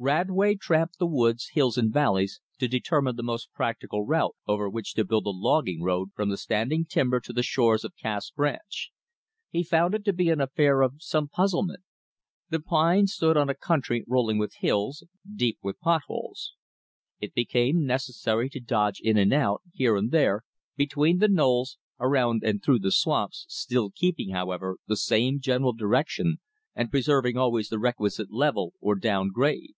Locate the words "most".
3.24-3.50